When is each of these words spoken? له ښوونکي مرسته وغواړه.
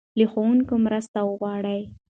له 0.17 0.25
ښوونکي 0.31 0.75
مرسته 0.85 1.19
وغواړه. 1.23 1.75